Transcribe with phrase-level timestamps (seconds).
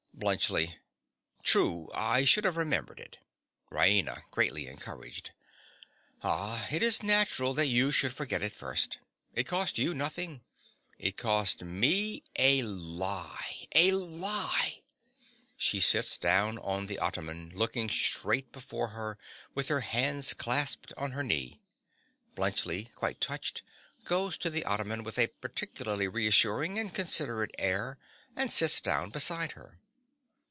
[0.13, 0.75] BLUNTSCHLI.
[1.41, 1.89] True.
[1.95, 3.17] I should have remembered it.
[3.71, 4.29] RAINA.
[4.29, 5.31] (greatly encouraged).
[6.21, 8.99] Ah, it is natural that you should forget it first.
[9.33, 10.41] It cost you nothing:
[10.99, 14.83] it cost me a lie!—a lie!!
[15.59, 19.17] (_She sits down on the ottoman, looking straight before her
[19.55, 21.59] with her hands clasped on her knee.
[22.35, 23.63] Bluntschli, quite touched,
[24.03, 27.97] goes to the ottoman with a particularly reassuring and considerate air,
[28.35, 29.79] and sits down beside her.